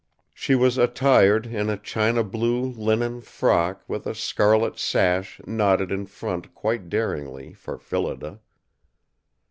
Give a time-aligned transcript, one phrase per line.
[0.33, 6.07] She was attired in a China blue linen frock with a scarlet sash knotted in
[6.07, 8.39] front quite daringly, for Phillida.